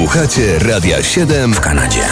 [0.00, 2.02] Słuchacie Radia 7 w Kanadzie.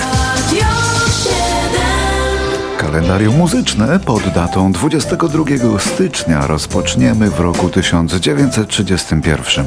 [2.79, 5.45] Kalendarium muzyczne pod datą 22
[5.79, 9.67] stycznia rozpoczniemy w roku 1931.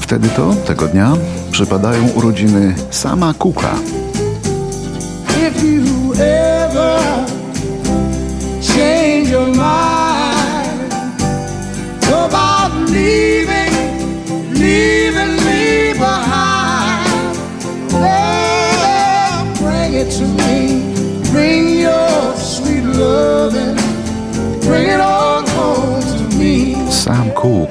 [0.00, 1.12] Wtedy to, tego dnia,
[1.50, 3.74] przypadają urodziny Sama Cooka.
[5.48, 6.49] If you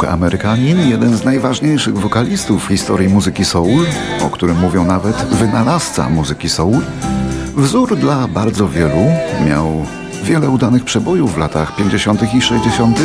[0.09, 3.86] Amerykanin, jeden z najważniejszych wokalistów w historii muzyki soul,
[4.26, 6.82] o którym mówią nawet wynalazca muzyki soul,
[7.55, 9.05] wzór dla bardzo wielu,
[9.48, 9.85] miał
[10.23, 12.34] wiele udanych przebojów w latach 50.
[12.34, 12.99] i 60.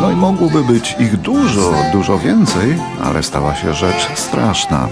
[0.00, 4.88] No i mogłoby być ich dużo, dużo więcej, ale stała się rzecz straszna.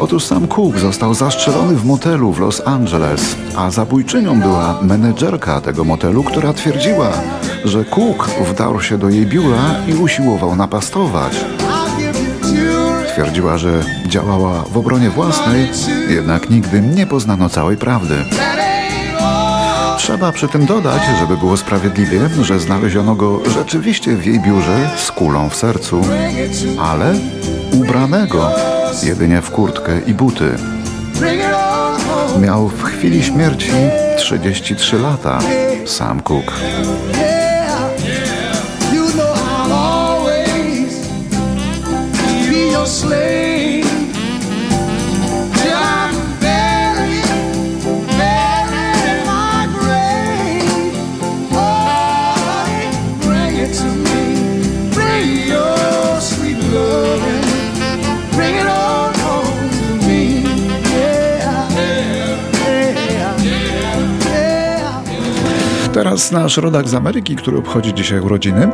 [0.00, 5.84] Otóż sam Cook został zastrzelony w motelu w Los Angeles, a zabójczynią była menedżerka tego
[5.84, 7.12] motelu, która twierdziła,
[7.66, 11.32] że Cook wdarł się do jej biura i usiłował napastować.
[13.12, 15.68] Twierdziła, że działała w obronie własnej,
[16.08, 18.14] jednak nigdy nie poznano całej prawdy.
[19.98, 25.12] Trzeba przy tym dodać, żeby było sprawiedliwie, że znaleziono go rzeczywiście w jej biurze z
[25.12, 26.00] kulą w sercu,
[26.80, 27.14] ale
[27.72, 28.50] ubranego
[29.02, 30.56] jedynie w kurtkę i buty.
[32.40, 33.70] Miał w chwili śmierci
[34.16, 35.38] 33 lata.
[35.86, 36.52] Sam Cook.
[42.86, 43.55] Slave.
[65.96, 68.68] Teraz nasz rodak z Ameryki, który obchodzi dzisiaj urodziny,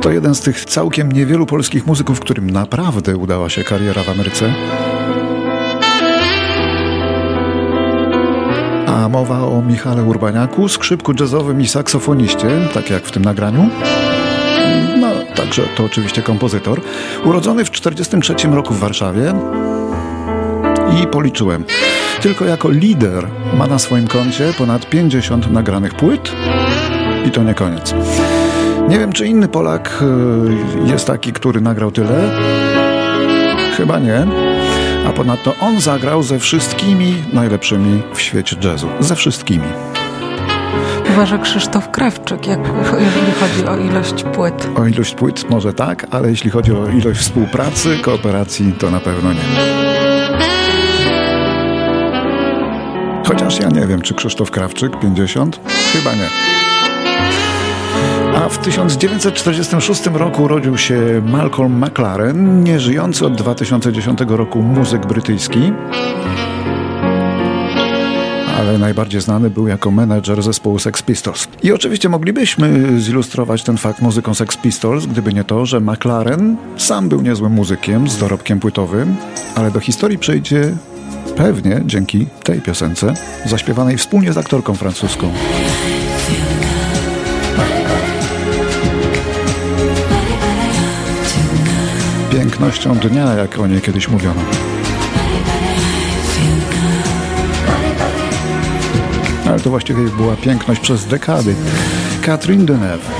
[0.00, 4.54] to jeden z tych całkiem niewielu polskich muzyków, którym naprawdę udała się kariera w Ameryce.
[8.86, 13.70] A mowa o Michale Urbaniaku, skrzypku jazzowym i saksofoniście, tak jak w tym nagraniu.
[15.00, 16.80] No, także to oczywiście kompozytor.
[17.24, 19.34] Urodzony w 1943 roku w Warszawie
[21.02, 21.64] i policzyłem.
[22.20, 26.32] Tylko jako lider ma na swoim koncie ponad 50 nagranych płyt
[27.26, 27.94] i to nie koniec.
[28.88, 30.02] Nie wiem, czy inny Polak
[30.86, 32.30] y, jest taki, który nagrał tyle.
[33.76, 34.26] Chyba nie.
[35.06, 38.88] A ponadto on zagrał ze wszystkimi najlepszymi w świecie jazzu.
[39.00, 39.68] Ze wszystkimi.
[41.06, 42.60] Chyba, że Krzysztof Krawczyk, jak,
[42.98, 44.68] jeżeli chodzi o ilość płyt.
[44.76, 49.32] O ilość płyt może tak, ale jeśli chodzi o ilość współpracy, kooperacji, to na pewno
[49.32, 49.95] nie.
[53.28, 55.60] Chociaż ja nie wiem, czy Krzysztof Krawczyk 50?
[55.92, 56.28] Chyba nie.
[58.34, 65.72] A w 1946 roku urodził się Malcolm McLaren, nieżyjący od 2010 roku muzyk brytyjski.
[68.58, 71.48] Ale najbardziej znany był jako menedżer zespołu Sex Pistols.
[71.62, 77.08] I oczywiście moglibyśmy zilustrować ten fakt muzyką Sex Pistols, gdyby nie to, że McLaren sam
[77.08, 79.16] był niezłym muzykiem z dorobkiem płytowym,
[79.54, 80.72] ale do historii przejdzie
[81.36, 83.14] pewnie dzięki tej piosence,
[83.46, 85.32] zaśpiewanej wspólnie z aktorką francuską.
[92.30, 94.40] Pięknością dnia, jak o niej kiedyś mówiono.
[99.48, 101.54] Ale to właściwie była piękność przez dekady.
[102.22, 103.10] Catherine Deneuve.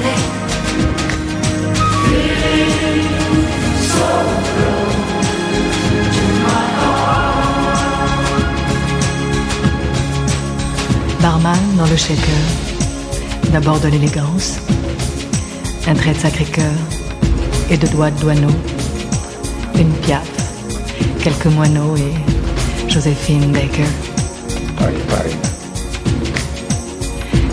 [11.26, 12.44] Barman dans le shaker.
[13.50, 14.58] D'abord de l'élégance,
[15.88, 16.78] un trait de sacré-cœur
[17.68, 18.54] et deux doigts de douaneau.
[19.74, 20.30] Une piaffe,
[21.24, 23.90] quelques moineaux et Joséphine Baker.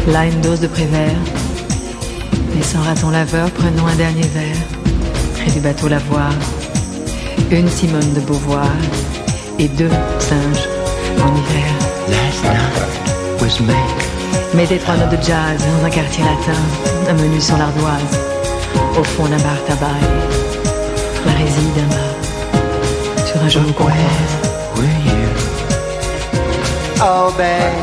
[0.07, 1.17] Là, une dose de prévert.
[2.59, 4.63] Et sans raton laveur, prenons un dernier verre.
[5.33, 6.31] Près du bateau lavoir.
[7.49, 8.69] Une Simone de Beauvoir
[9.57, 10.67] et deux singes
[11.23, 11.92] en hiver.
[13.67, 13.75] May.
[14.53, 16.61] Mettez trois notes de jazz dans un quartier latin,
[17.09, 18.19] un menu sur l'ardoise,
[18.99, 22.13] au fond d'un bar tabac et la résine d'un bar,
[23.25, 23.47] sur un?
[27.05, 27.73] Oh, babe,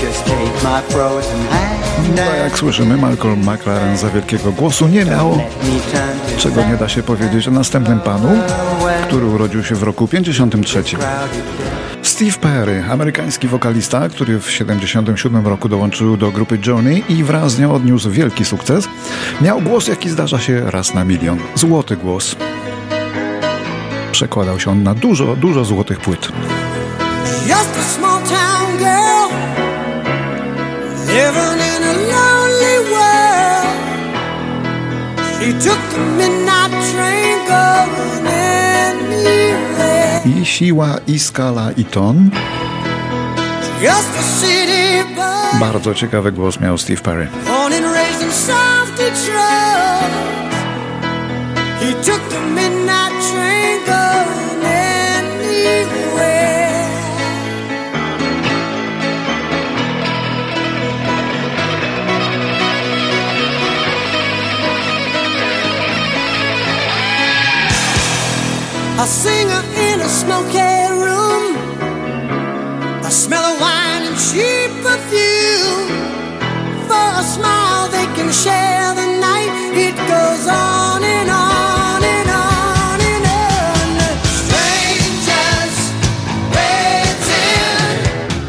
[0.00, 1.84] just take my frozen hand.
[2.16, 5.38] No, jak słyszymy, Malcolm McLaren za wielkiego głosu nie miał,
[6.38, 8.28] czego nie da się powiedzieć o następnym panu,
[9.06, 10.82] który urodził się w roku 53.
[12.14, 17.58] Steve Perry, amerykański wokalista, który w 1977 roku dołączył do grupy Johnny i wraz z
[17.58, 18.88] nią odniósł wielki sukces,
[19.40, 21.38] miał głos, jaki zdarza się raz na milion.
[21.54, 22.36] Złoty głos.
[24.12, 26.28] Przekładał się on na dużo, dużo złotych płyt.
[27.46, 29.28] Just a small town girl
[31.06, 33.68] living in a lonely world.
[35.40, 38.23] She took the midnight train going.
[40.24, 42.30] I siła, i skala, i ton.
[45.60, 47.28] Bardzo ciekawy głos miał Steve Perry.
[68.98, 69.06] A
[70.04, 70.58] a smoky
[71.02, 71.56] room.
[73.04, 75.88] A smell of wine and cheap perfume.
[76.88, 79.50] For a smile they can share the night.
[79.86, 81.54] It goes on and on.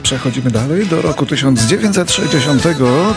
[0.05, 2.63] Przechodzimy dalej do roku 1960,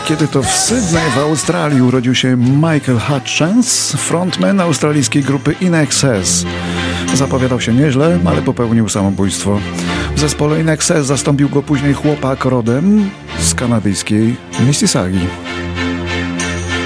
[0.07, 6.45] kiedy to w Sydney w Australii urodził się Michael Hutchins, frontman australijskiej grupy In Excess.
[7.13, 9.59] Zapowiadał się nieźle, ale popełnił samobójstwo.
[10.15, 10.69] W zespole In
[11.01, 13.09] zastąpił go później chłopak rodem
[13.39, 15.27] z kanadyjskiej Mississaugi.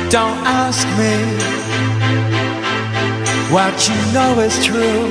[0.10, 1.18] Don't ask me
[3.50, 5.10] what you know is true.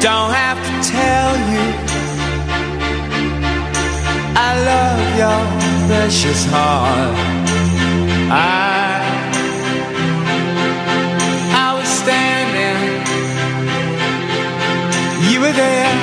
[0.00, 1.96] Don't have to tell you
[4.36, 5.40] I love your
[5.88, 7.16] precious heart.
[8.30, 8.65] I
[15.56, 15.96] There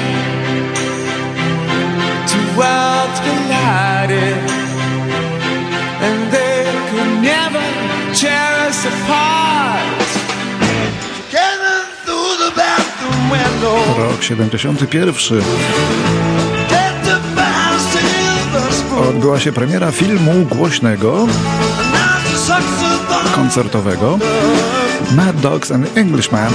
[2.31, 4.39] Two worlds collided
[6.05, 7.63] And they could never
[8.21, 10.09] tear us apart.
[11.29, 13.77] Together through the bathroom window.
[13.97, 15.15] Rok 71
[19.09, 21.27] odbyła się premiera filmu głośnego,
[23.35, 24.19] koncertowego
[25.15, 26.53] Mad Dogs and Englishman,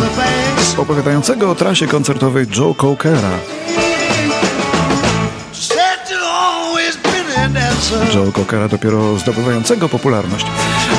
[0.78, 3.30] opowiadającego o trasie koncertowej Joe Cokera.
[8.14, 10.46] Joe Cockera dopiero zdobywającego popularność.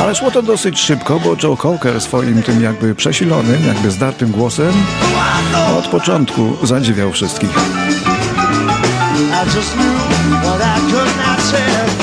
[0.02, 4.74] Ale szło to dosyć szybko, bo Joe Cocker swoim tym jakby przesilonym, jakby zdartym głosem
[5.78, 7.50] od początku zadziwiał wszystkich.
[7.50, 7.54] I
[9.56, 9.94] just knew
[10.44, 11.99] what I could not.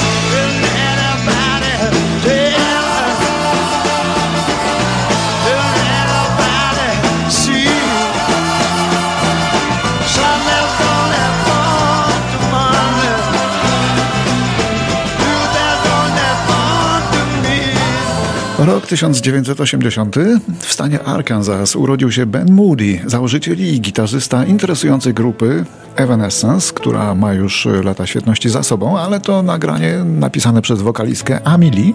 [18.59, 20.17] Rok 1980
[20.59, 25.65] w stanie Arkansas urodził się Ben Moody, założyciel i gitarzysta interesującej grupy
[25.97, 31.93] Evanescence, która ma już lata świetności za sobą, ale to nagranie napisane przez wokalistkę Amelie,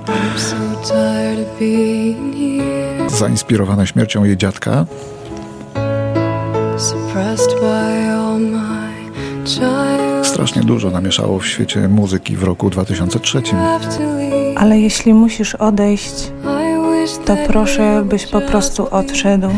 [3.08, 4.86] zainspirowane śmiercią jej dziadka.
[10.24, 13.42] Strasznie dużo namieszało w świecie muzyki w roku 2003.
[14.56, 16.32] Ale jeśli musisz odejść,
[17.26, 19.50] to proszę, byś po prostu odszedł,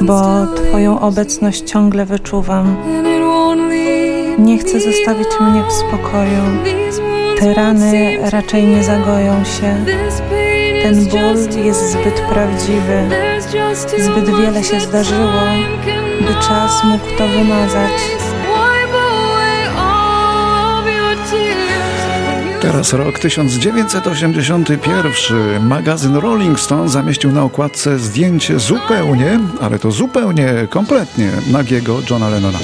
[0.00, 2.76] bo Twoją obecność ciągle wyczuwam.
[4.38, 6.42] Nie chcę zostawić mnie w spokoju.
[7.38, 9.76] Te rany raczej nie zagoją się.
[10.82, 13.02] Ten ból jest zbyt prawdziwy.
[13.98, 15.40] Zbyt wiele się zdarzyło,
[16.20, 18.23] by czas mógł to wymazać.
[22.64, 25.68] Teraz rok 1981.
[25.68, 32.58] Magazyn Rolling Stone zamieścił na okładce zdjęcie zupełnie, ale to zupełnie, kompletnie nagiego Johna Lennona.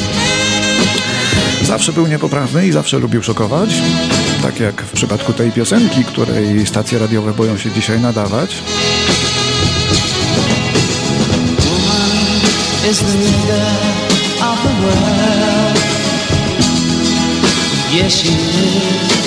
[1.62, 3.70] Zawsze był niepoprawny i zawsze lubił szokować.
[4.42, 8.56] Tak jak w przypadku tej piosenki, której stacje radiowe boją się dzisiaj nadawać.
[18.06, 19.19] Is.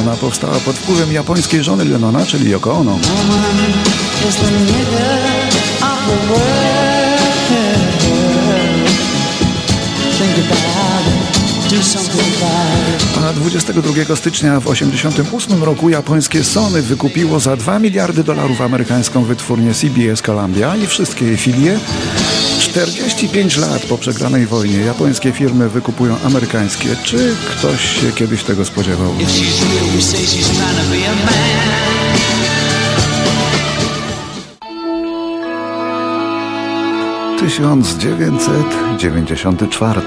[0.00, 2.98] Ona powstała pod wpływem japońskiej żony Lennona, czyli Yoko Ono.
[13.30, 19.74] A 22 stycznia w 1988 roku japońskie Sony wykupiło za 2 miliardy dolarów amerykańską wytwórnię
[19.74, 21.78] CBS Columbia i wszystkie jej filie.
[22.58, 26.88] 45 lat po przegranej wojnie japońskie firmy wykupują amerykańskie.
[27.04, 29.14] Czy ktoś się kiedyś tego spodziewał?
[37.40, 40.00] 1994.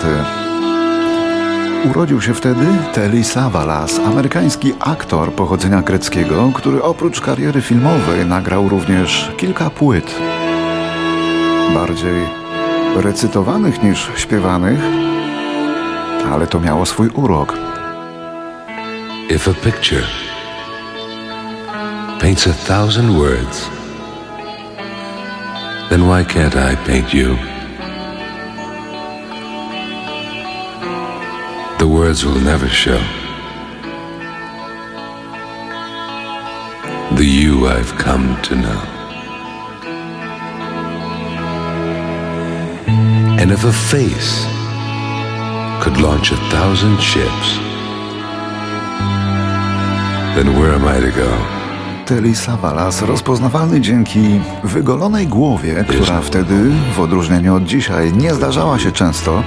[1.90, 9.32] Urodził się wtedy Telly Savalas, amerykański aktor pochodzenia greckiego, który oprócz kariery filmowej nagrał również
[9.38, 10.16] kilka płyt.
[11.74, 12.30] Bardziej
[12.96, 14.80] recytowanych niż śpiewanych,
[16.32, 17.54] ale to miało swój urok.
[19.30, 20.04] If a picture
[22.20, 23.70] paints a thousand words,
[25.90, 27.53] then why can't I paint you?
[32.04, 33.02] Words will never show
[37.18, 38.82] the you I've come to know.
[43.40, 44.34] And if a face
[45.82, 47.50] could launch a thousand ships,
[50.36, 51.32] then where am I to go?
[52.06, 58.92] Telly Savalas rozpoznawalny dzięki wygolonej głowie, która wtedy, w odróżnieniu od dzisiaj, nie zdarzała się
[58.92, 59.44] często,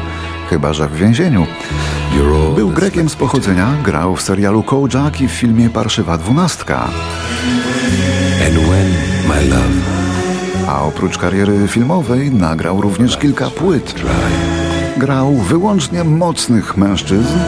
[0.51, 1.47] chyba że w więzieniu.
[2.57, 6.89] Był Grekiem z pochodzenia, grał w serialu Kojak i w filmie Parszywa Dwunastka.
[10.69, 13.95] A oprócz kariery filmowej nagrał również kilka płyt.
[14.97, 17.39] Grał wyłącznie mocnych mężczyzn,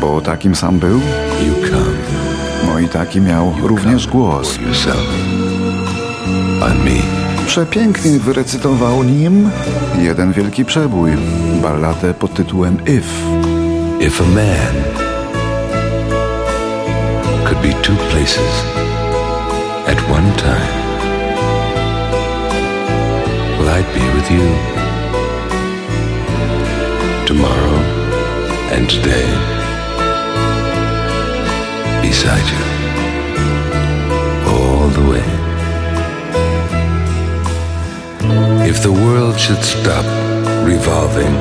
[0.00, 1.00] bo takim sam był.
[2.66, 4.58] No i taki miał również głos.
[7.46, 9.50] Przepięknie wyrecytował nim
[9.98, 11.10] jeden wielki przebój,
[11.62, 13.51] balladę pod tytułem If.
[14.04, 14.74] If a man
[17.46, 18.52] could be two places
[19.86, 20.74] at one time,
[23.56, 24.46] well, I'd be with you
[27.28, 27.78] tomorrow
[28.74, 29.28] and today
[32.02, 32.64] beside you
[34.50, 35.28] all the way.
[38.68, 40.04] If the world should stop
[40.66, 41.32] revolving,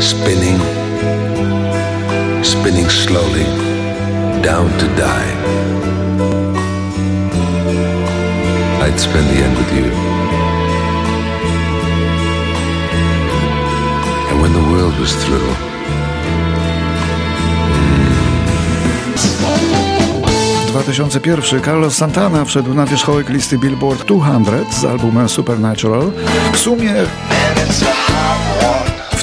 [0.00, 0.87] spinning,
[2.42, 3.44] spinning slowly
[4.42, 5.30] down to die,
[8.84, 9.88] I'd spend the end with you.
[14.30, 15.68] And when the world was through,
[20.72, 26.12] 2001 Carlos Santana wszedł na wierzchołek listy Billboard 200 z albumem Supernatural.
[26.52, 27.47] W sumie w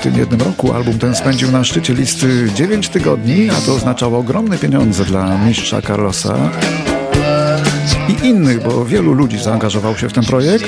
[0.05, 4.57] tym jednym roku album ten spędził na szczycie listy 9 tygodni, a to oznaczało ogromne
[4.57, 6.37] pieniądze dla mistrza Carlosa
[8.09, 10.65] i innych, bo wielu ludzi zaangażował się w ten projekt.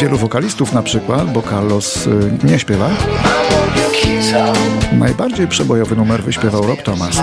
[0.00, 2.10] Wielu wokalistów na przykład, bo Carlos y,
[2.44, 2.90] nie śpiewa.
[4.92, 7.16] Najbardziej przebojowy numer wyśpiewał Rob Thomas.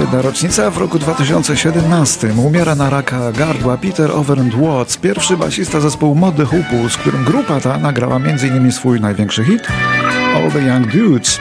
[0.00, 0.70] Jedna rocznica.
[0.70, 6.88] W roku 2017 umiera na raka gardła Peter Overend Watts, pierwszy basista zespołu Mody Hoopu,
[6.88, 8.72] z którym grupa ta nagrała m.in.
[8.72, 9.68] swój największy hit
[10.36, 11.40] All the Young Dudes.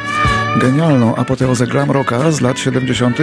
[0.61, 3.17] Genialną apoteozę glam rocka z lat 70.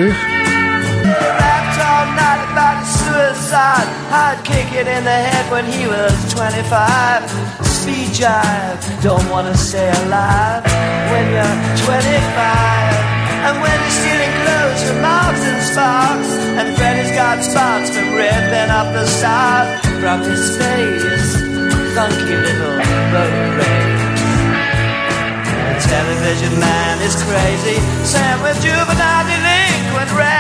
[7.63, 10.65] Speed jive, don't wanna stay alive
[11.11, 13.15] when you're 25.
[13.47, 18.93] And when stealing clothes from Marks and Sparks And Freddy's got spots from ripping off
[18.93, 21.37] the stars From his face.
[21.95, 22.77] Funky little
[23.15, 23.95] boat race.
[25.71, 27.79] The television man is crazy.
[28.05, 30.34] Sam with juvenile delinquent Rex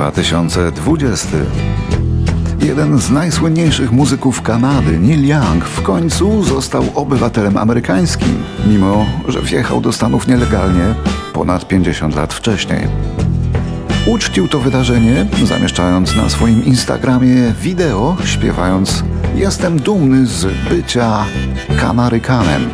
[0.00, 1.28] 2020.
[2.60, 9.80] Jeden z najsłynniejszych muzyków Kanady, Neil Young, w końcu został obywatelem amerykańskim, mimo że wjechał
[9.80, 10.94] do Stanów nielegalnie
[11.32, 12.88] ponad 50 lat wcześniej.
[14.06, 19.04] Uczcił to wydarzenie, zamieszczając na swoim Instagramie wideo, śpiewając
[19.34, 21.24] Jestem dumny z bycia
[21.80, 22.70] Kanarykanem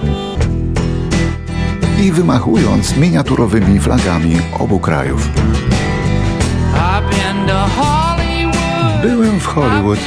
[2.02, 5.28] i wymachując miniaturowymi flagami obu krajów.
[9.02, 9.98] Byłem w Hollywood.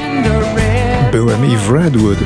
[1.11, 2.17] Byłem i w Redwood.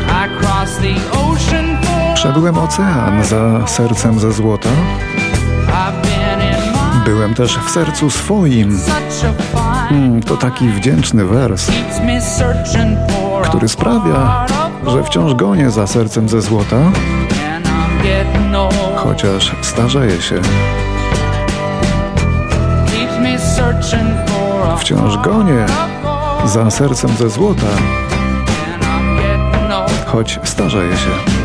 [2.16, 4.70] Przebyłem ocean za sercem ze złota.
[7.06, 8.80] Byłem też w sercu swoim.
[9.90, 11.72] Hmm, to taki wdzięczny wers,
[13.44, 14.46] który sprawia,
[14.88, 16.78] że wciąż gonię za sercem ze złota,
[18.96, 20.42] chociaż starzeję się.
[24.78, 25.66] Wciąż gonię
[26.46, 27.68] za sercem ze złota,
[30.06, 31.43] choć starzeję się.